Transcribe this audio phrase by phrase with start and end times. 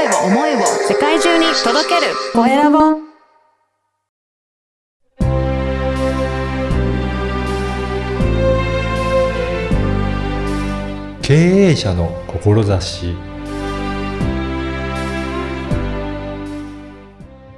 [0.00, 2.78] 声を思いを世界中に届けるコエラボ
[11.20, 13.14] 経営者の志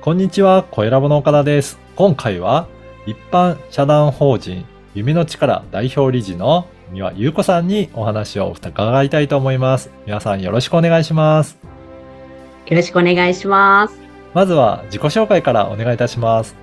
[0.01, 1.79] こんにちは、コエラボの岡田です。
[1.95, 2.67] 今回は
[3.07, 4.65] 一般社団法人
[4.97, 9.91] 夢の力代表理事の三輪優子さんにお話を伺いたいと思います。
[10.07, 11.62] 皆さんよろしくお願いします。
[12.73, 14.01] よろしくお願いします。
[14.33, 16.57] まずは自己紹介からお願いいたします。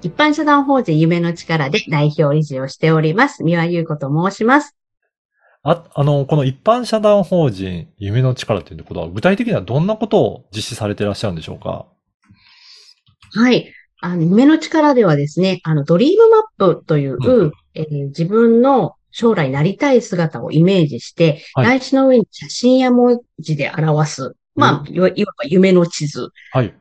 [0.00, 3.44] 一般社団法人夢の力で代表理事をしております。
[3.44, 4.74] 三輪優子と申します。
[5.62, 11.84] あ、あの、この一般社団法人夢の力ということは具体的にはどんなことを実施されていらっしゃるんでしょうか？
[13.34, 13.70] はい。
[14.00, 16.38] あの、夢の力ではですね、あの、ドリームマ
[16.70, 21.78] ップという、うんえー自分の将来なりたい姿をイメージして、はい。
[21.78, 26.74] 台紙の上に写真や文字で表す、まあ、いわば夢の地図、はい。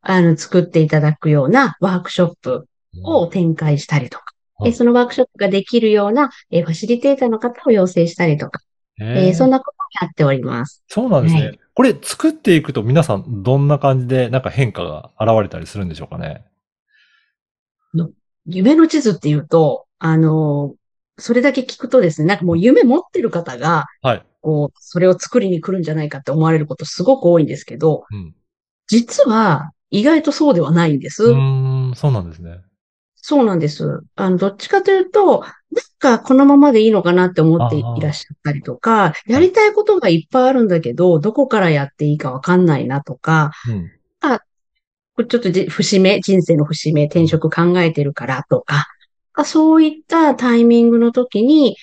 [0.00, 2.68] あの、作っていただくようなワークショップ
[3.02, 4.24] を展開したりとか、
[4.58, 4.70] はい。
[4.70, 8.60] えーそのワークショップができるような、えーファシリテーターの方を養成したりとか、
[9.00, 10.82] へえーそんなことをやっております。
[10.88, 11.46] そうなんですね。
[11.46, 11.58] はい。
[11.74, 16.44] これ作っていくと皆さんどんな感じでなんか変化が現れたりするんでしょうかね？
[18.46, 20.74] 夢の地図っていうと、あの、
[21.18, 24.22] それだけ聞くとですね、なんかもう夢持ってる方が、はい。
[24.40, 28.34] こう、それを作りに来るんじゃないかって思われることすごく多いんですけど、うん。
[28.86, 31.24] 実は意外とそうではないんです。
[31.24, 32.60] うーん、そうなんですね。
[33.16, 34.00] そうなんです。
[34.14, 43.90] あの、どっちかというと、なんかこのままでいいのかなって思っていらっしゃったりとか、やりたいことがいっぱいあるんだけど、どこからやっていいかわかんないなとか、うん。
[45.18, 48.86] これちょっとじ節目、人生の節目、転職考えてるからとか、
[49.38, 51.76] あそういったタイミングの時に、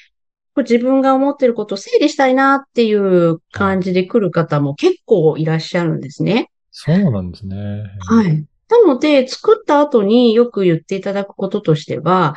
[0.58, 6.52] 自分が思ってることを整理したいなっていう感じで来る方も結構いらっしゃるんですね。
[6.72, 7.84] そうなんですね。
[8.10, 8.46] はい。
[8.68, 12.36] なので、作った後によく言っていただくこととしては、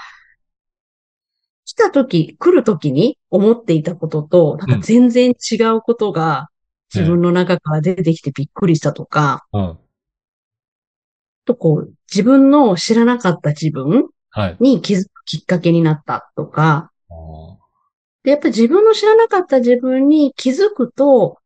[1.64, 6.48] 来た時、来る時に思っていたことと、なんか全然違うことが
[6.94, 9.78] 自分の中から出てきてびっくりしたとか、うん。
[11.44, 14.10] とこう、自分の知らなかった自分はい。
[14.60, 17.56] に気づくきっかけになったとか、あー。
[18.24, 21.38] で、やっぱり自分の知らなかった自分に気づくと、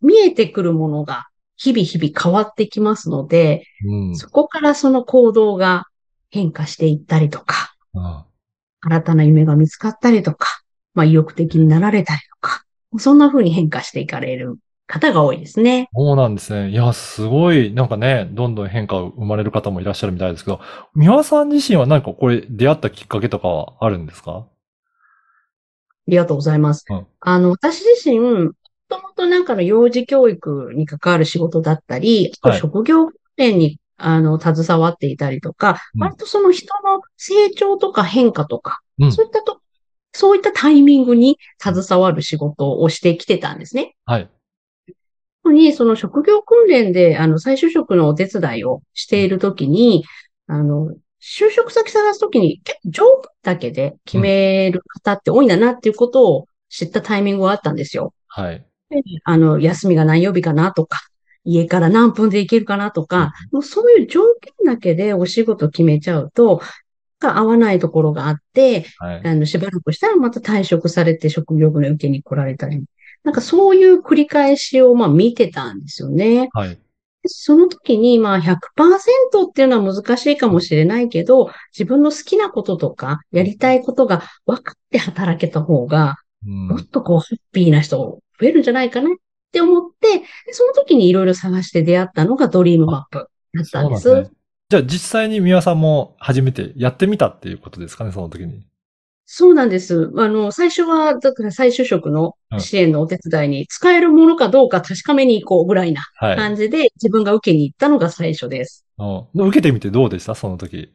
[0.00, 4.16] 見えてくるものが日々日々変わってきますので、うん。
[4.16, 5.86] そこからその行動が
[6.30, 8.26] 変化していったりとか、あ
[8.80, 10.62] 新たな夢が見つかったりとか、
[10.94, 12.64] まあ意欲的になられたりとか、
[12.98, 14.56] そんな風に変化していかれる
[14.90, 15.88] 方が多いですね。
[15.94, 16.70] そうなんですね。
[16.70, 20.60] いや、すごい、なんかね、どんどん変化を生まれる方もいらっしゃるみたいですけど、
[20.94, 24.32] 三輪さん自身は何かこれ出会ったきっかけとかはあるんですか？
[24.32, 24.46] あ
[26.08, 26.84] りがとうございます。
[26.90, 28.52] うんあの、私自身、も
[28.88, 39.60] ともとなんかの幼児教育に関わる仕事だったり、はい職業訓練に、あの、携わっていたりとか、うん割とその人の成長とか変化とか、うんそういったと、
[40.12, 43.94] そういったタイミングに携わる仕事をしてきてたんですね。
[44.04, 44.28] はい。
[45.50, 50.04] 特に、その職業訓練で、あの、再就職のお手伝いをしているときに、
[50.46, 58.14] あの、就職先探すときに結構条件だけで決める方って多いんだなっていうことを知ったタイミングがあったんですよ。
[58.28, 58.64] はい。
[58.90, 61.00] であの、休みが何曜日かなとか、
[61.44, 66.62] 家から何分で行けるかなとか、もうそういう条件だけでお仕事決めちゃうと、
[67.18, 69.20] が合わないところがあって、はい。
[69.24, 72.82] あの、しばらくしたらまた退職されて職業訓練受けに来られたり、
[73.24, 76.48] なんかそういう繰り返しをまあ見てたんですよね。
[76.52, 76.78] はい。
[77.26, 78.56] その時にまあ100%
[79.48, 86.16] っていうのは難しいかもしれないけど、自分の好きなこととか、やりたいことが分かって働けた方が、
[86.46, 89.12] うんもっとこう、ハッピーな人増えるんじゃないかなっ
[89.52, 94.08] て思って、でその時にいろいろ探して出会ったのがドリームマップだったんです。
[94.08, 94.30] ですね。
[94.70, 98.62] じゃあ実際に三輪さんも初めてやってみたっていうことですかね、その時に。
[99.32, 100.10] そうなんです。
[100.16, 106.36] あの、最初は、だから再就職の支援のお手伝いに使えるものかどうか確かめに行こうぐらいなはい。
[106.36, 108.84] 感じで自分が受けに行ったのが最初です。
[108.98, 110.34] うん受けてみてどうでした？
[110.34, 110.92] その時。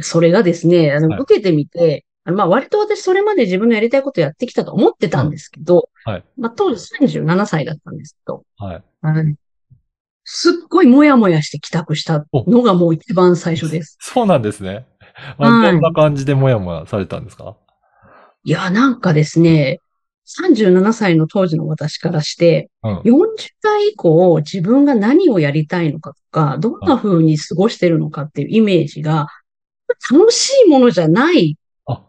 [0.00, 8.82] それがですね、あの、はい受けてみて、まあ割と私それまで自分のやりたいことやってきたと思ってたんですけど、うんはいまあ当時37歳だったんですけど、はい。
[9.02, 9.36] あのね
[10.24, 13.98] すっごいもやもやして帰宅したのがもう一番最初です。
[14.00, 14.86] そうなんですね。
[15.38, 17.56] あはいどんな感じでもやもやされたんですか？
[18.44, 19.80] いや、なんかですね、
[20.24, 23.00] 37歳の当時の私からして、うん。
[23.04, 29.26] 40代以降自分が何をやりたいのかとか、どんな風に過ごしてるのかっていうイメージが、
[30.10, 31.56] 楽しいものじゃない
[31.86, 32.02] あ、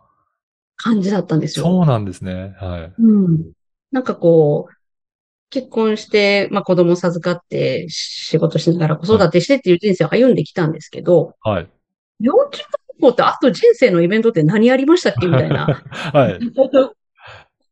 [0.78, 1.66] 感じだったんですよ。
[1.66, 2.56] そうなんですね。
[2.60, 2.94] はい。
[3.02, 3.52] うん。
[3.92, 4.74] なんかこう、
[5.50, 11.70] 結婚して、まあ子供授かって、仕事しながら子育てしてっていう人生を歩んできたんですけど、はい。
[12.20, 15.28] 40以降ってあと人生のイベントって何ありましたっけ？
[15.28, 15.66] みたいな。
[16.14, 16.40] はい。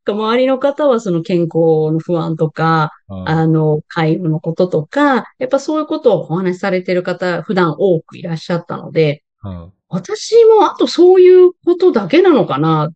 [0.06, 12.90] 周りの方はその健康の不安とか、うんあの、介護のこととか、やっぱそういうことをお話しされてる方、普段多くいらっしゃったので、うん私もあとそういうことだけなのかな。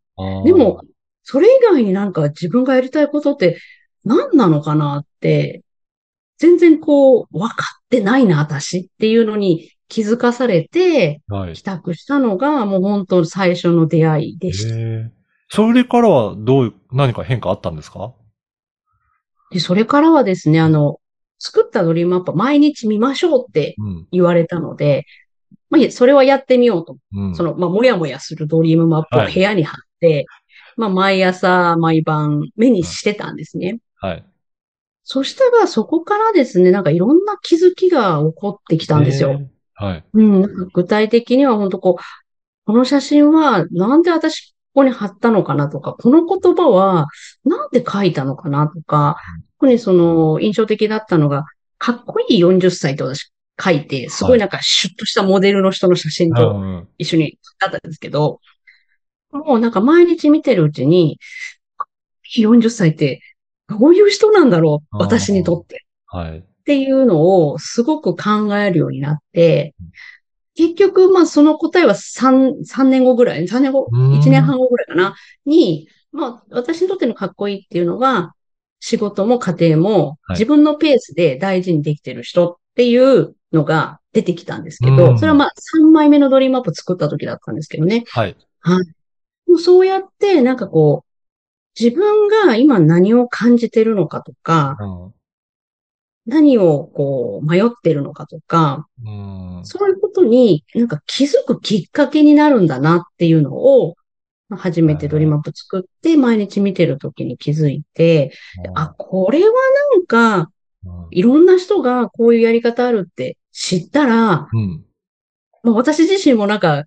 [0.44, 0.82] でも、
[1.22, 3.58] それ以外になんか自分がやりたいことって
[4.04, 5.62] 何なのかなって、
[6.38, 7.54] 全然こう、分か
[7.84, 11.54] ってないな、私っていうのに気づかされて、はい。
[11.54, 14.76] 帰宅したのがもう本当最初の出会いでした。
[14.76, 15.10] へえ
[15.50, 18.12] それからはどういう、何か変化あったんですか？
[19.50, 21.00] で、それからはですね、あの、
[21.38, 24.06] 作ったドリームマップ毎日見ましょうってうん。
[24.12, 25.06] 言われたので、
[25.70, 26.98] まあ、いえそれはやってみようと。
[27.14, 27.34] うん。
[27.34, 30.26] その、まあ、もやもやするドリームマップをはい部屋に貼って、
[30.76, 33.78] まあ、毎朝、毎晩、目にしてたんですね。
[33.96, 34.24] はい。
[35.02, 39.48] そしたら、そこからですね、なんかいろんな気づきが起こってきたんですよ。
[39.78, 40.04] はい。
[40.12, 42.02] うん、なんか具体的には本当こう、
[42.66, 47.06] この写真はなんで私ここに貼ったのかなとか、この言葉は
[47.44, 49.16] なんで書いたのかなとか、
[49.60, 51.44] 特にその印象的だったのが、
[51.78, 58.40] かっこいい40歳って私書いて、すごいなんかシュッとしたモデルの人の写真うと一緒にだったんですけど、
[59.30, 61.20] もうなんか毎日見てるうちに、
[62.36, 63.20] 40歳って
[63.68, 65.84] どういう人なんだろう私にとって。
[66.06, 66.44] はい。
[66.68, 69.74] っていうのをすごく考えるようになって、
[70.54, 74.20] 結局、まあその答えは3、三年後ぐらい、3年後、うん。
[74.20, 75.16] 1年半後ぐらいかな、
[75.46, 78.34] に、まあ私にとってのかっこいいっていうのが、
[78.80, 80.38] 仕事も家庭もはい。
[80.38, 85.18] 自分のペースで大事にできてる人っていうのが出てきたんですけど、うん。
[85.18, 88.04] それはまあ3枚目のドリームマップ作った時だったんですけどね。
[88.10, 88.36] はい。
[89.46, 95.17] もうそうやって、なんかこう、自分が今何を感じてるのかとか、うん
[96.28, 99.60] 何をこう迷ってるのかとか、うん。
[99.64, 103.96] そういうことになんか気づくきっかけになるんだなっていうのを、
[104.50, 108.32] まあ初めてドリマップ作って毎日見てるときに気づいて、
[108.74, 109.52] あ、これは
[109.94, 110.50] なんか
[110.84, 114.84] うんいろんな人がこういうやり方あるって知ったら、うん。
[115.62, 116.84] まあ、私自身もなんか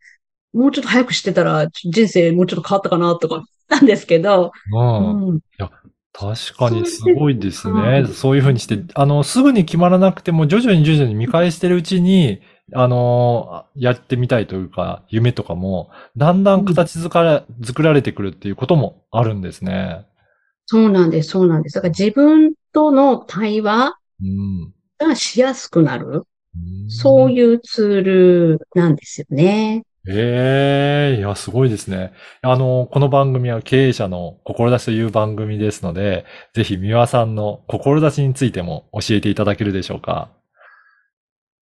[0.54, 5.40] もうちょっと早く知ってたら人生もうちょっと変わったかなとか思ったんですけど、うんうん、
[6.13, 8.02] 確かにすごいですうね。
[8.02, 12.42] んそういうふうにして、あの、すぐに決まらなくても、徐々に徐々に見返してるうちに、
[12.74, 20.06] あの、やってみたいというか、夢とかも、だんだん形づから、作られてくるっていうこともあるんですね。
[20.66, 21.75] そうなんです、そうなんです。
[21.75, 24.74] だから自分との対話うん。
[25.00, 26.57] がしやすくなる、う
[26.88, 29.84] んそういうツールなんですよね。
[30.07, 32.12] ええいや、すごいですね。
[32.42, 36.25] あの、この番組は経営者の志という番組ですので、
[36.56, 40.31] ぜひ三輪さんの志についても教えていただけるでしょうか。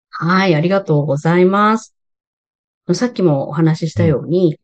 [0.10, 1.94] はい、ありがとうございます。
[2.94, 4.58] さっきもお話ししたように、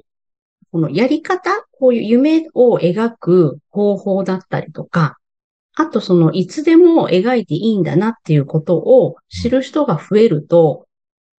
[0.71, 5.17] このやり方、こういう夢を描く方法だったりとか、
[5.73, 10.87] あとそのいつでも描いていいんだなっていうことを知る人が増えると、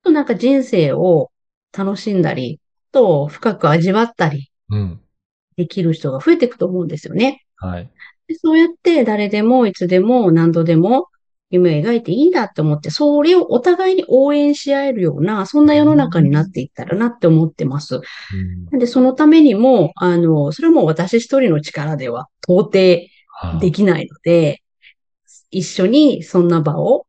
[0.04, 1.30] となんか人生を
[1.76, 2.61] 楽しんだり、
[2.93, 5.00] と深く味わったりうん。
[5.56, 7.44] できる人が増えていくと思うんですよね。
[7.56, 7.90] はい。
[8.28, 11.08] でそうやって誰でもいつでも何度でも
[11.50, 17.97] 夢を描いていいんだって思って、それをお互いに応援し合えるような、そんな世の中になっていったらなって思ってます。
[17.97, 24.62] うんで、そのためにも、あの、それはもう私一人の力では到底はいできないので、
[25.52, 27.06] 一緒にそんな場を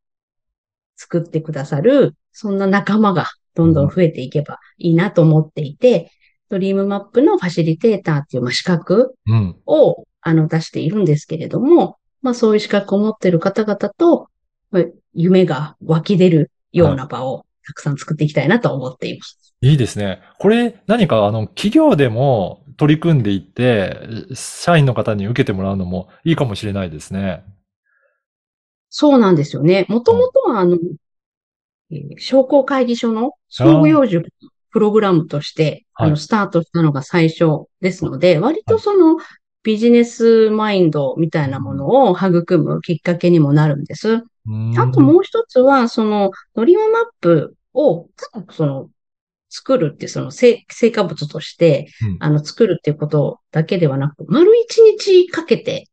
[0.98, 3.26] 作ってくださる、そんな仲間が
[3.58, 6.12] どんどん増えていけばいいなと思っていて、
[6.50, 9.56] ドリームマップのファシリテーターっていうまあ資格うん。
[9.66, 14.30] をあの出しているんですけれども、まあそういう資格を持っている方々と、
[14.70, 14.84] まあ
[15.14, 19.56] 夢が湧き出るような場をたくさん作っていきたいなと思っています。
[19.62, 20.22] いいですね。
[20.38, 23.98] これ、何か、あの、企業でも取り組んでいって、
[24.36, 27.44] 社員の方に受けてもらうのもいいかもしれないですね。
[28.90, 29.86] そうなんですよね。
[29.90, 30.80] もともとはあの、えー
[32.18, 34.30] 商工会議所の創業塾
[34.72, 36.08] プログラムとして、はい。
[36.08, 39.18] あの、スタートしたのが最初ですので、割とその
[39.64, 44.24] ビジネスマインドみたいなものを育むきっかけにもなるんです。
[44.46, 44.78] うん。
[44.78, 48.08] あともう一つは、その、ドリームマップを、
[48.52, 48.90] その、
[49.50, 52.18] 作るって、その成、成果物として、うん。
[52.20, 55.88] あの、作るっていうことだけではなく、丸一日かけて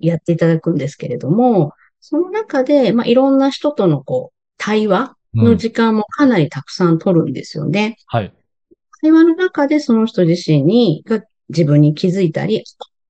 [0.00, 5.16] やっていただくんですけれども、その中で、まあ、いろんな人とのこう、対話うん。
[5.34, 7.96] の時間もかなりたくさん取るんですよね。
[8.06, 8.32] はい。
[9.00, 12.64] 対話の中でその人自身に、が自分に気づいたり、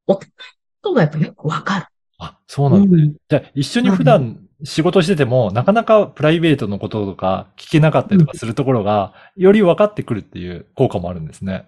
[0.06, 0.24] おこ
[0.82, 1.86] とがやっぱよくわかる。
[2.18, 3.02] あ、そうなんですね。
[3.02, 11.66] うんじゃあ、一緒に普段仕事してても、なかなかプライベートのこととか聞けなかったりとかするところが、より分かってくるっていう効果もあるんですね。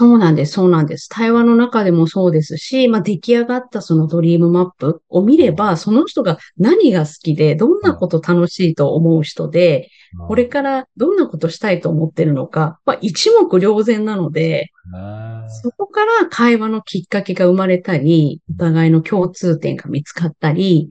[0.00, 1.08] そうなんです、そうなんです。
[1.08, 9.90] 対話の中でもそうですし、まあ、出来上がったそのドリームマップを見れば、その人が何が好きで、どんなこと楽しいと思う人で、
[10.28, 20.90] これからどんなことしたいと思ってるのか、まあ、一目瞭然なので、うんそこから会話のきっかけが生まれたり、お互いの共通点が見つかったり、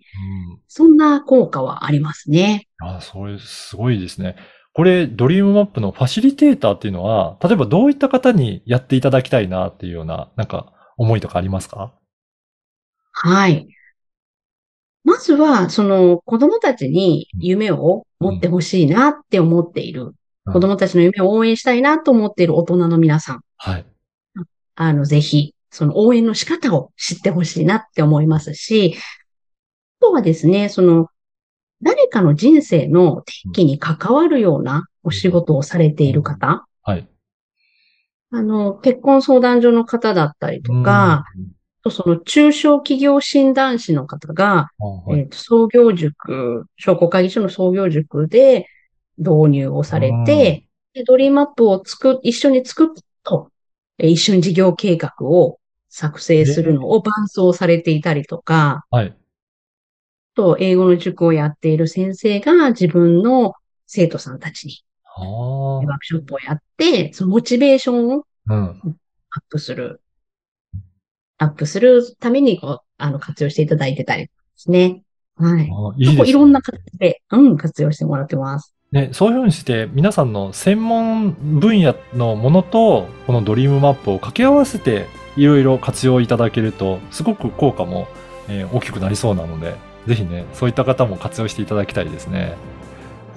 [0.51, 2.67] うんそんな効果はありますね。
[2.79, 4.35] あ、それすごいですね。
[4.77, 11.93] これ、ドリームマップのファシリテーターっていうのは、例えばどういった方にやっていただきたいなっていうような、なんか、思いとかありますか？
[13.11, 13.67] はい。
[15.03, 20.03] まずは、その子供たちに夢を持ってほしいなって思っている。
[20.03, 20.13] うん
[20.53, 23.41] 子供たちの夢を応援したいなと思っている大人の皆さん。
[23.57, 23.85] はい。
[24.75, 28.95] あの、ぜひ、その応援の仕方を知ってほしいなって思いますし、
[29.99, 31.09] あとはですね、その、
[31.81, 37.07] 誰かの人生の転機に関わるようなお仕事をされている方、はい。
[38.31, 41.23] あの、結婚相談所の方だったりとか、
[41.89, 45.19] その中小企業診断士の方が、あはい。
[45.21, 48.67] えっと、創業塾、商工会議所の創業塾で
[49.17, 52.87] 導入をされて、でドリームマップを作、一緒に作っ
[53.23, 53.51] と、
[53.99, 59.15] え一緒に事業計画を作成するのを伴走されていたりとか、はい。
[60.37, 63.53] と、英語の塾をやっている先生が自分の
[63.87, 68.23] 生徒さんたちにあワークショップをやって、そのモチベーションを。
[68.49, 70.01] アップする、
[71.37, 75.03] アップするためにこう、あの、活用していただいてたりですね。
[75.35, 75.69] はい。
[75.69, 78.73] あいいねいろんな形で、うん、活用してもらってます。
[78.91, 88.07] ね、そういうふうにして、皆さんの専門分野のものと、このドリームマップを掛け合わせて、いろいろ活用いただけると、すごく効果も、
[88.47, 89.75] えー大きくなりそうなので、
[90.07, 92.55] ぜひね、そういった方も活用していただきたいですね。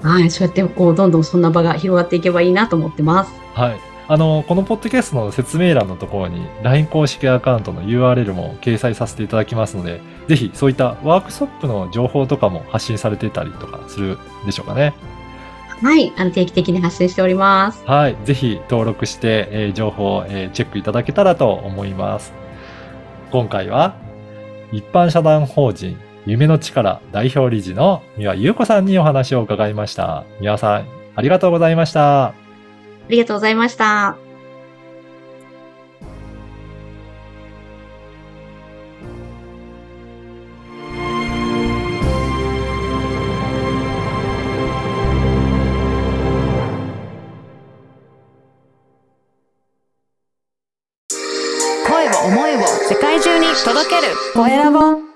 [0.02, 0.30] はい。
[0.30, 3.32] そうやって、こう、どんどんそんな場が広がっていけばいいなと思ってます。
[3.54, 3.80] はい。
[4.08, 14.94] あの、このポッドキャストの説明欄のところに LINE 公式アカウントの URL も掲載させていただきますので、ぜひそういったワークショップの情報とかも発信されてたりとかするでしょうかね。
[15.82, 16.12] はい。
[16.16, 17.82] あの、定期的に発信しております。
[17.86, 18.16] はい。
[18.24, 22.32] ぜひ登録して、えー情報を、えーチェックいただけたらと思います。
[23.30, 23.94] 今回は、
[24.72, 25.96] 一般社団法人
[26.26, 30.24] 夢の力代表理事の三輪優子さんにお話を伺いました。
[30.40, 30.86] 三輪さん、
[31.16, 32.26] ありがとうございました。
[32.26, 32.34] あ
[33.08, 34.16] りがとうございました。
[51.88, 55.09] 声を思いを世界中に届けるコエラボ